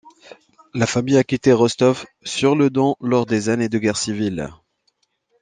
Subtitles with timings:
[0.73, 4.49] La famille a quitté Rostov sur le Don lors des années de guerre civile.